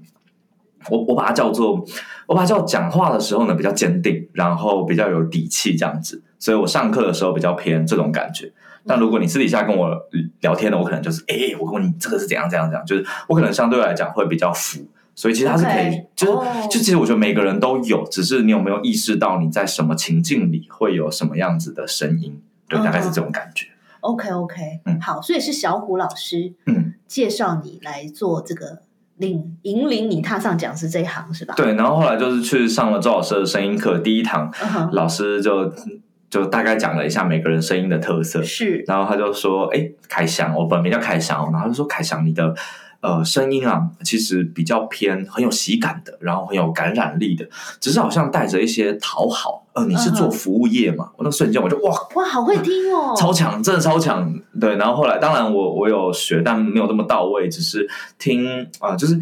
[0.91, 1.83] 我我把它叫做，
[2.27, 8.53] 我把它叫讲话的时候呢比较坚定，然后比较有底气这样子，所以我上课的时候比较偏这种感觉。
[8.87, 9.91] 但如果你私底下跟我
[10.41, 23.67] 聊天的，我可能就是，哎、我跟你这个是怎样怎样怎样，就是我可能相对来讲会比较浮，所以其实它是可以就是、哦就其实我觉得每个人都有，只是你有没有意识到你在什么情境里会有什么样子的声音，对，大概是这种感觉。
[24.01, 25.01] OK OK，嗯。
[25.01, 28.81] 好，所以是小虎老师嗯，介绍你来做这个
[29.17, 34.53] 领引领你踏上讲师这一行是吧？，对，然后后来就是去上了周老师的声音课，第一堂
[34.93, 35.73] 老师就
[36.35, 42.53] 就大概讲了一下每个人声音的特色，是然后他就说：“哎，凯翔，我本名叫凯翔哦。”然后他就说：“凯翔，你的
[43.03, 49.65] 呃声音啊，其实比较偏很有喜感的，然后很有感染力的，只是好像带着一些讨好。
[49.75, 51.11] 呃，你是做服务业嘛？
[51.17, 54.29] 我那瞬间我就哇，哇，好会听哦，超强，真的超强。
[54.61, 58.45] 对，然后后来当然我我有学，但没有那么到位，只是听
[58.81, 59.17] 啊、呃就是。”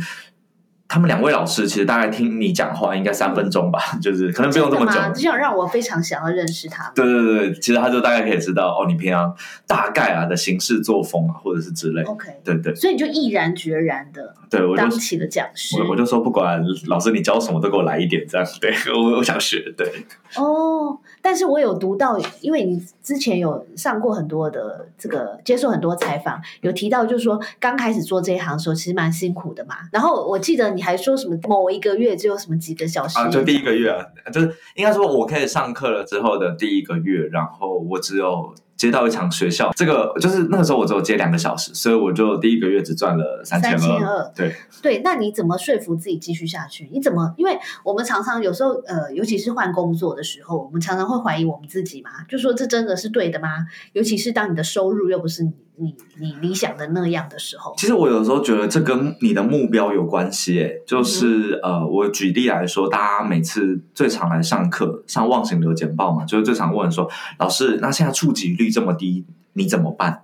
[0.93, 5.09] 他们两位老师其实大概听你讲话应该三分钟吧， 就是可能不用这么久真的。
[5.09, 6.93] 吗这样让我非常想要认识他们。
[6.95, 9.35] 对对对，其实他就大概可以知道哦，你平常
[9.67, 12.03] 大概啊的行事作风啊，或者是之类。
[12.03, 19.91] OK，对对所以你就毅然决然的对，我就当起了讲师我我就说不管老师你教什么都给我来一点，这样对我我想学，对
[20.37, 20.99] 哦。
[21.23, 29.77] 但是我有读到，因为你之前有上过很多的这个接受很多采访，有提到就是说刚开始做这一行的时候其实蛮辛苦的嘛。
[29.93, 46.89] 然后我记得你还说什么某一个月只有什么几个小时啊，就第一个月啊，就是应该说我开始上课了之后的第一个月，然后我只有接到一场学校，这个就是那个时候我只有接两个小时，所以我就第一个月只赚了三千3200对，对，那你怎么说服自己继续下去？
[46.93, 47.33] 你怎么？
[47.37, 53.67] 因为我们常常有时候，呃，尤其是换工作的时候，我们常常会怀疑我们自己嘛，就说这真的是对的吗？
[53.93, 57.75] 尤其是当你的收入又不是你你你理想的那样的时候。
[57.77, 70.23] 其实我有时候觉得这跟你的目标有关系，诶，就是、呃，我举例来说，大家每次最常来上课上忘形流简报嘛，就是最常问说，老师，那现在触及率这么低，你怎么办？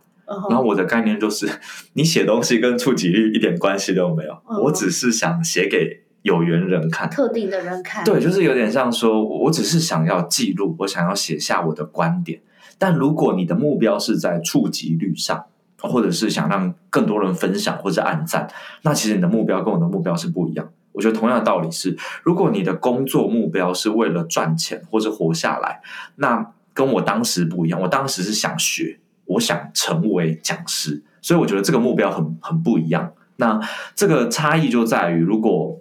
[0.50, 1.48] 然后我的概念就是，
[1.94, 7.08] 你写东西跟触及率一点关系都没有，嗯我只是想写给有缘人看。
[7.08, 12.42] 特定的人看，对，就是有点像说，我只是想要记录，我想要写下我的观点。
[12.78, 15.44] 但如果你的目标是在触及率上，
[15.80, 18.48] 或者是想让更多人分享或者按赞，
[18.82, 20.68] 那其实你的目标跟我的目标是不一样。
[20.92, 25.80] 我觉得同样的道理是，如果你的工作目标是为了赚钱或者活下来，
[26.16, 27.80] 那跟我当时不一样。
[27.80, 33.12] 我当时是想学，我想成为讲师，所以我觉得这个目标很很不一样。
[33.36, 33.60] 那
[33.94, 35.80] 这个差异就在于，如果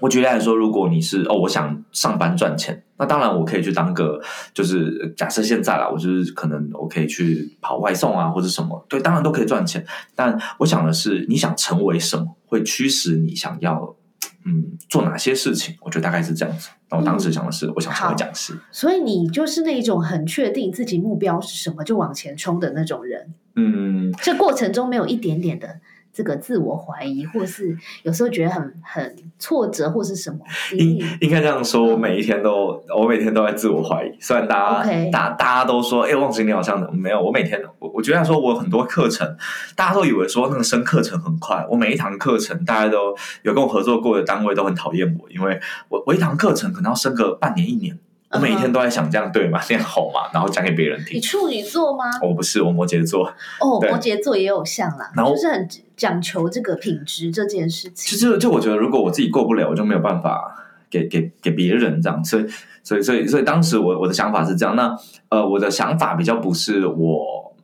[0.00, 4.20] 我举例来说，如果你是哦，我想上班赚钱，那当然我可以去当个，
[4.52, 9.84] 就是假设现在啦，我就是可能我可以去跑外送啊，或者什么，对，当然都可以赚钱。
[10.14, 13.96] 但我想的是，你想成为什么，会驱使你想要
[14.44, 15.74] 嗯做哪些事情？
[15.80, 16.68] 我觉得大概是这样子。
[16.90, 18.52] 那我当时想的是，我想成为讲师。
[18.70, 23.34] 所以你就是那种很确定自己目标是什么就往前冲的那种人。
[23.56, 25.80] 嗯，这过程中没有一点点的
[26.16, 30.38] 这个自我怀疑，或是有时候觉得很很挫折，或是什么？
[30.72, 34.16] 应应该这样说，我每一天都我每天都在自我怀疑。
[34.18, 39.36] 虽然大家大大家都说，哎，忘记你好像没有，我每天我我觉得说我有很多课程，
[39.74, 47.98] 大家都以为说那个升课程很快，我每一堂课程大家都有跟我合作过的单位都很讨厌我，因为我我一堂课程可能要升个半年一年。
[48.32, 49.60] 我每天都在想这样对吗？
[49.68, 51.16] 练好吗，然后讲给别人听。
[51.16, 52.04] 你处女座吗？
[52.22, 53.26] 我不是，我摩羯座。
[53.60, 58.18] 哦， 摩羯座也有像啦，然后就是很讲求这个品质这件事情。
[58.18, 60.56] 就就就我觉得，如果我自己过不了，我就没有办法
[60.90, 62.24] 给给给别人这样。
[62.24, 62.46] 所以
[62.82, 64.74] 所以所以所以当时我我的想法是这样。
[64.74, 64.96] 那
[65.28, 67.54] 呃，我的想法比较不是我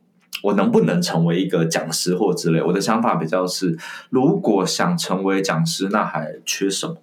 [0.43, 2.61] 我能不能成为一个讲师或之类。
[2.61, 3.77] 我的想法比较是，
[4.09, 6.95] 如果想成为讲师，那还缺什么？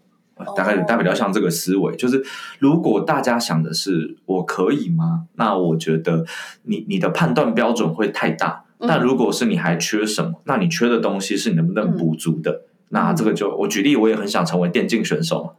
[0.56, 2.24] 大概大比较像这个思维，就是
[2.58, 5.24] 如果大家想的是我可以吗？
[5.34, 6.24] 那我觉得
[6.62, 8.64] 你你的判断标准会太大。
[8.78, 10.40] 那如果是你还缺什么？
[10.44, 12.62] 那你缺的东西是你能不能补足的？
[12.88, 15.50] 那这个就我举例，我也很想成为电竞选手嘛，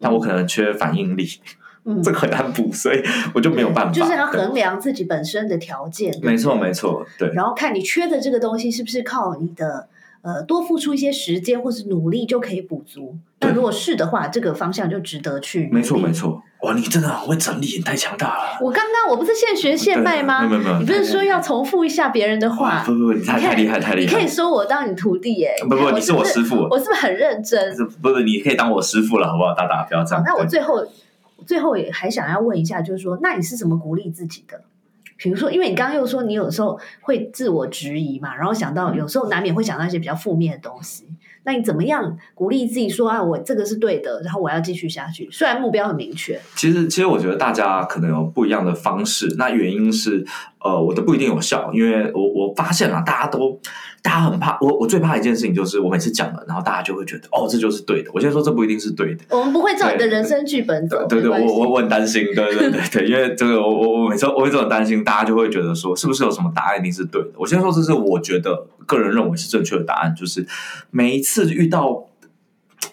[0.00, 1.28] 但我可能缺反应力，
[1.84, 3.02] 嗯这个很难补，所以
[3.34, 3.92] 我就没有办法。
[3.92, 7.30] 就是要衡量自己本身的条件，没错没错，对。
[7.34, 9.88] 然后看你缺的这个东西是不是靠你的。
[10.22, 13.16] 呃，多付出一些时间或是努力就可以补足。
[13.40, 15.68] 那如果是的话，这个方向就值得去。
[15.72, 16.40] 没错，没错。
[16.62, 18.58] 哇，你真的很会整理，你太强大了。
[18.60, 20.46] 我刚刚我不是现学现卖吗？
[20.46, 22.84] 没有没有，你不是说要重复一下别人的话？
[22.86, 24.12] 不不不，你太太厉害太厉害。
[24.12, 25.52] 你可以说我当你徒弟耶？
[25.62, 26.68] 不不，你是我师傅。
[26.70, 27.76] 我是不是很认真？
[28.00, 29.52] 不不，你可以当我师傅了，好不好？
[29.54, 30.22] 大大不要这样。
[30.24, 30.86] 那我最后
[31.44, 34.62] 最后也还想要问一下，就是说，那你是怎么鼓励自己的？
[35.22, 41.06] 比如说，因为你刚刚又说你有时候会自我质疑嘛，然后想到有时候难免会想到一些比较负面的东西，
[41.44, 45.28] 那你怎么样鼓励自己说啊，我这个是对的，然后我要继续下去？
[45.30, 50.26] 虽然目标很明确，其实其实我觉得大家可能有不一样的方式，那原因是
[50.64, 53.60] 呃，我都不一定有效，因为我我发现了大家都。
[54.04, 58.10] 大家很怕我，我最怕一件事情就是我每次讲了，然后大家就会觉得哦，这就是对的。
[58.12, 61.06] 我先说这不一定是对的，我们不会照你的人生剧本走。
[61.06, 67.30] 对对，我我我很担心，对对对 对，因为这个我我我每次我会这种担心，大家就会觉得说是不是有什么答案一定是对的。
[67.36, 70.44] 我先说这是我觉得个人认为是正确的答案，就是
[70.90, 72.08] 每一次遇到。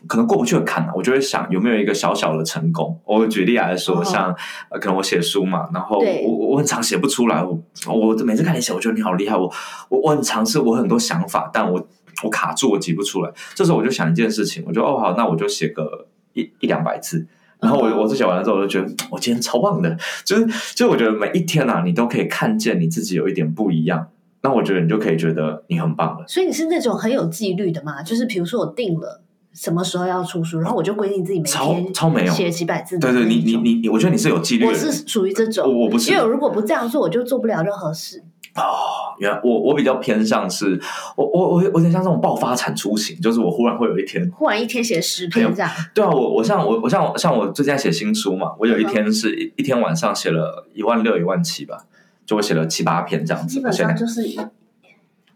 [0.07, 2.99] 可能过不去的坎呢，我就会想有没有一个小小的成功。
[3.05, 4.33] 我举例来说，像
[4.79, 9.51] 可能我写书嘛，然后我我很常写不出来，我我每次看你写，我觉得你好厉害，我
[9.89, 11.87] 我我很尝试，我很多想法，但我
[12.23, 13.31] 我卡住，我挤不出来。
[13.55, 17.27] 这时候我就想一件事情，我就哦好，那我就写个一一两百字，
[17.59, 24.07] 然后我我写完了之后，我就觉得我今天超棒的，就是就我觉得每一天啊，你都可以看见你自己有一点不一样，
[24.43, 26.25] 那我觉得你就可以觉得你很棒了。
[26.27, 28.01] 所以你是那种很有纪律的嘛？
[28.01, 29.21] 就是比如说我定了。
[29.53, 30.59] 什么时候要出书？
[30.59, 32.97] 然后我就规定自己每天超没有写几百字。
[32.99, 34.65] 对对，你你你你，我觉得你是有纪律。
[34.65, 38.23] 我是属于这种，我我不是，因为我如果不这样做，我就做不了任何事。
[38.55, 40.79] 哦，原来我我比较偏向是，
[41.15, 45.71] 我我我我有点像这种爆发产出型，就是我忽然会有一天，忽然一天写十篇这样。
[45.93, 51.85] 对啊，我我像我我像我像我最近在写新书嘛，我有一天是一一天晚上写了一万六一万七吧，
[52.25, 54.39] 就我写了七八篇这样子，基本上就是一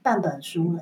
[0.03, 0.79] 半本书了。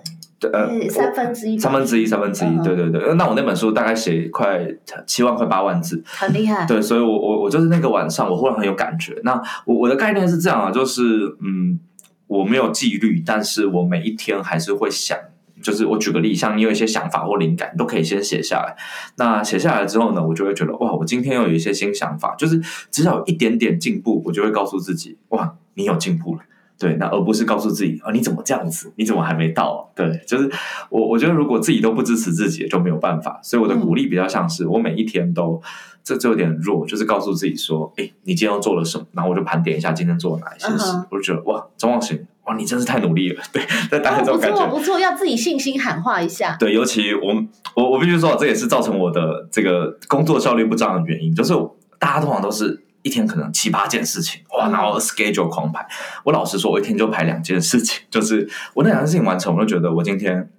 [0.51, 3.13] 呃，三分之一，三分之一，三分之一，对对对。
[3.13, 4.67] 那我那本书大概写快
[5.05, 6.65] 七万快八万字，很厉害。
[6.65, 9.15] 对，所以我我我就是那个晚上，我忽然很有感觉。
[9.23, 11.03] 那我我的概念是这样啊，就是
[11.41, 11.79] 嗯，
[12.25, 15.15] 我没有纪律，但是我每一天还是会想，
[15.62, 18.75] 就是我举个例，像你有一些想法或灵感，都可以先写下来。
[19.17, 26.41] 那写下来之后呢，我就会觉得哇，我今天又有一些新想法，就是只要有一点点进步，我就会告诉自己哇，你有进步了。
[26.82, 28.91] 对，那而不是告诉自己啊，你怎么这样子？
[28.96, 29.88] 你怎么还没到？
[29.96, 30.50] 对，就是
[30.89, 33.39] 我，我觉得如果自己都不支持自己，就没有办法。
[33.44, 35.62] 所以我的鼓励比较像是，我每一天都
[36.04, 39.06] 这就有点弱，就是告诉自己说，哎，你今天又做了什么？
[39.12, 43.44] 然后我就盘点一下今天做了哪一些事，我就觉得哇，张望行，哇，你真是太努力了。
[43.54, 44.65] 对，在大家这种感觉。
[44.65, 46.58] 不错，不错，要自己信心喊话一下。
[46.60, 47.36] 对，尤其我
[47.76, 51.54] 我我必须说，这也是造成我的这个工作效率不彰的原因，就是
[52.00, 52.84] 大家通常都是。
[53.03, 55.85] 一天可能七八件事情哇，然后 schedule 狂排。
[56.23, 60.49] 我老实说，我一天就排两件事情， 就是我那两件事情完成，我就觉得我今天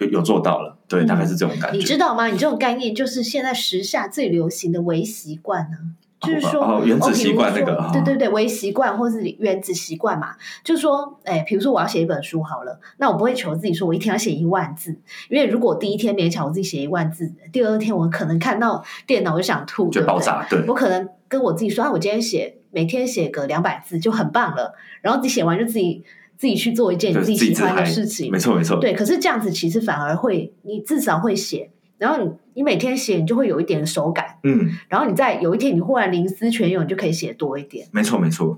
[0.00, 0.76] 有有做到了。
[0.88, 1.78] 对，大概是这种感觉。
[1.78, 2.26] 你知道吗？
[2.26, 5.78] 你这种概念就是现在时下最流行的微习惯呢。
[6.20, 10.34] 就是说，原子习惯那个，对对对，微习惯或是原子习惯嘛。
[10.62, 20.46] 就是说，哎，比如说我要写一本书好了，那我不会求自己说我一天要写一万字，因为如果第一天勉强我自己写一万字，第二天我可能看到电脑就想吐，就爆炸。
[20.48, 26.04] 对，我可能跟我自己说，啊，我今天写每天写个两百字就很棒了，然后自己写完就自己
[26.36, 28.78] 自己去做一件你自己喜欢的事情，没错没错。
[28.78, 31.70] 对，可是这样子其实反而会，你至少会写。
[31.98, 37.86] 然后你你每天写，你就会有一点手感，嗯，然后你在有一天你忽然灵思泉涌，你就可以写多一点。
[37.92, 38.56] 没错没错，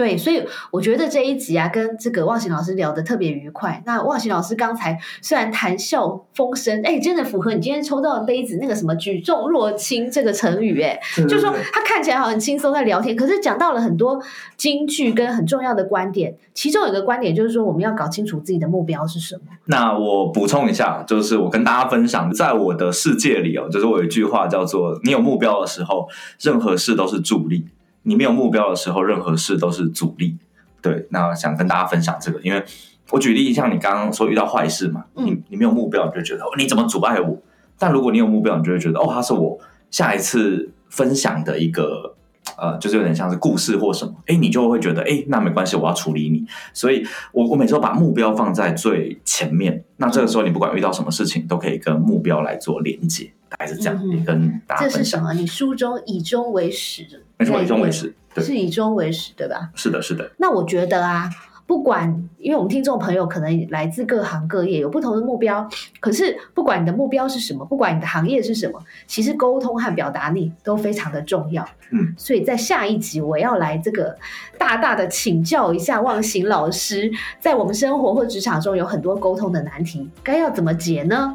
[0.00, 3.82] 对，所以我觉得这一集啊，跟这个忘形老师聊得特别愉快。
[3.84, 14.18] 那忘形老师刚才虽然谈笑风生，哎，真的符合你今天抽到的杯子那个什么“举重若轻”这个成语，哎，就是说他看起来好像很轻松在聊天，可是讲到了很多
[14.56, 16.34] 金句跟很重要的观点。
[16.54, 19.42] 其中有一个观点就是说，我们要搞清楚自己的目标是什么。
[19.66, 26.08] 那我补充一下，就是我跟大家分享，在我的世界里哦，就是我有一句话叫做：“你有目标的时候，
[26.40, 27.66] 任何事都是助力。”
[28.02, 30.36] 你没有目标的时候，任何事都是阻力。
[30.82, 32.64] 对，那想跟大家分享这个，因为
[33.10, 37.36] 我举例，像你刚刚说遇到坏事嘛，你你没有目标，你就觉得哦你怎么阻碍我？
[37.78, 39.58] 但如果你有目标，你就会觉得哦，他是我
[39.90, 42.14] 下一次分享的一个
[42.56, 46.44] 呃，就是有点像是故事或什么，哎，你就会觉得哎，那没关系，我要处理你。
[46.72, 54.62] 所以我我每次都把目标放在最前面，那这个时候你不管遇到什么事情，都可以跟目标来做连接，大概是这样，也跟。
[54.78, 55.34] 这是什么？
[55.34, 57.18] 你书中以终为始的。
[57.62, 59.70] 以终为始，是以终为始，对吧？
[59.74, 60.30] 是的，是的。
[60.36, 61.28] 那我觉得啊，
[61.66, 65.66] 不管，因为我们听众朋友可能来自各行各业，有不同的目标。
[66.00, 71.66] 可是，不管你的目标是什么，不管你的行业是什么，其实沟通和表达力都非常的重要。
[71.92, 74.14] 嗯，所以在下一集，我要来这个
[74.58, 81.34] 大大的请教一下忘形老师，在我们生活或职场中有很多沟通的难题，该要怎么解呢？